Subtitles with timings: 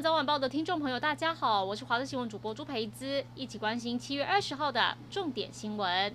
[0.00, 6.12] 早晚报的听众朋友，大家好，我是华视新闻主播朱培姿，一起关心七月二十号的重点新闻。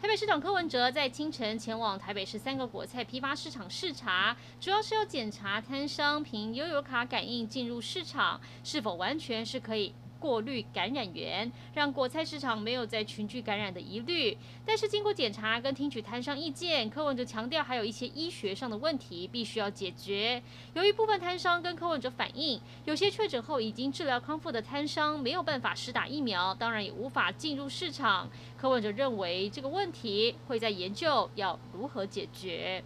[0.00, 9.92] 台北市长柯文哲在清晨前往台北市三个果菜批发市场视察，主要是要检查摊商凭悠游卡感应进入市场是否完全是可以。
[10.22, 14.38] 过滤感染源，让果菜市场没有在群聚感染的疑虑。
[14.64, 20.40] 但是经过检查跟听取摊商意见，柯文哲强调还有一些医学上的问题必须要解决。
[20.74, 28.30] 由于部分摊商跟柯文哲反映，有些确诊后已经治疗康复的摊商没有办法施打疫苗，当然也无法进入市场。
[28.56, 32.84] 柯文哲认为这个问题会在研究要如何解决。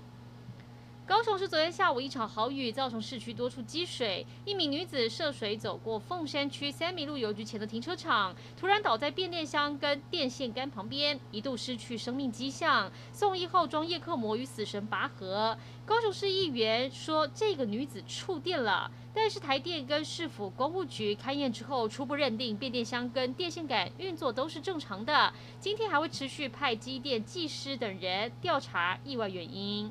[1.06, 4.26] 高雄市昨天下午一场豪雨，造成市区多处积水。
[4.44, 12.90] 一名女子涉水走过凤山区三民路邮局前的停车场，突然倒在变电箱跟电线杆旁边，一度失去生命迹象。
[13.12, 15.56] 送医后装叶克膜与死神拔河。
[15.84, 25.32] 高雄市议员说，这个女子触电了，但是台电跟市府公务局勘验之后，初步认定变电箱跟电线杆运作都是正常的。
[25.60, 29.88] 今天还会持续派机电技师等人调查意外原因。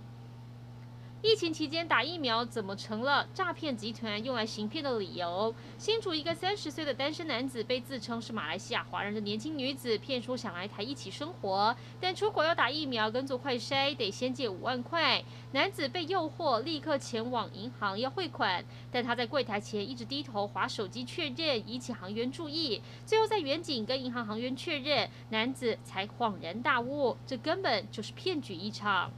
[1.25, 5.55] 疫情期间打疫苗怎么成了诈骗集团用来行骗的理由？
[5.75, 15.23] 新竹一个三十岁的单身男子被自称是马来西亚华人的年轻女子骗说想来台一起生活，但出国要打疫苗跟做快筛得先借五万块。
[15.53, 22.79] 男子被诱惑立刻前往银行要汇款，但他在柜台前一直低头划手机确认，引起行员注意。
[23.03, 29.11] 最后在远景跟银行行员确认，男子才恍然大悟，这根本就是骗局一场。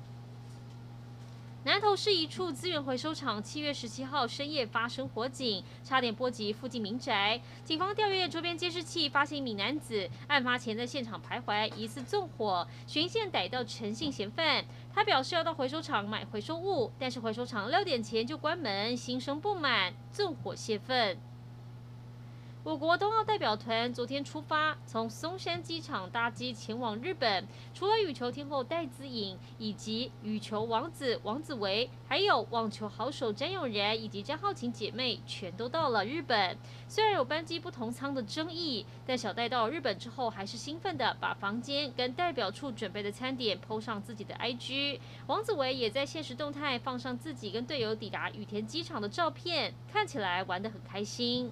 [1.68, 7.42] 南投市一处资源回收厂，七月十七号深夜发生火警，差点波及附近民宅。
[7.66, 12.66] 警方调阅周边监视器，发现一名男子案发前在现场徘徊，疑似纵火。
[12.88, 21.18] 循线逮到陈姓嫌犯，他表示要到回收厂买回收物，但是回收厂六点前就关门，心生不满，纵火泄愤。
[22.68, 27.48] 我国冬奥代表团昨天出发，从松山机场搭机前往日本。
[27.74, 36.58] 除了羽球天后戴资颖以及羽球王子王子维，还有网球好手詹永然以及詹皓晴姐妹，全都到了日本。
[36.90, 45.00] 虽然有班机不同舱的争议，但小戴到日本之后，还是兴奋地把房间跟代表处准备的餐点 PO 上自己的 IG。
[45.28, 51.50] 王子维也在限时动态放上自己跟队友抵达羽田机场的照片，看起来玩得很开心。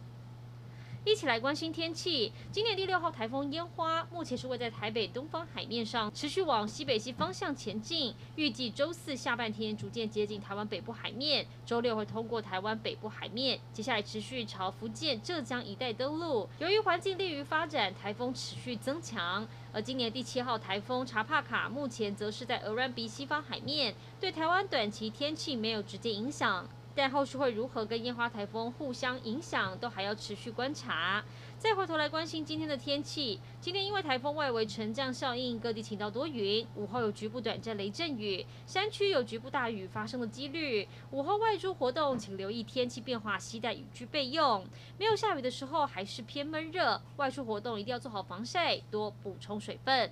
[1.06, 2.34] 一起来关心天气。
[2.52, 8.12] 今年第六号台风烟花，目前是位在台北东方海面上，持续往西北西方向前进。
[8.36, 16.50] 预计周四下半天逐渐接近台湾北部海面，周六会通过台湾北部海面，接下来持续朝福建、浙江一带登陆。
[16.58, 19.48] 由于环境利于发展，台风持续增强。
[19.72, 26.68] 而今年第七号台风查帕卡，目前则是在鹅然鼻西方海面，对台湾短期天气没有直接影响。
[26.96, 31.24] 但后续会如何跟烟花台风互相影响，都还要持续观察。
[31.60, 40.88] 再回头来关心今天的天气，今天因为台风外围沉降效应，各地晴到多云，午后有局部短暂雷阵雨，山区有局部大雨发生的几率。
[41.12, 44.66] 午后外出活动，请留意天气变化，携带雨具备用。
[44.98, 50.12] 没有下雨的时候，还是偏闷热，外出活动一定要做好防晒，多补充水分。